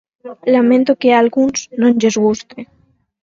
Lamento 0.53 0.97
que 0.99 1.09
a 1.11 1.19
algúns 1.23 1.59
non 1.81 1.91
lles 1.99 2.15
guste. 2.25 2.59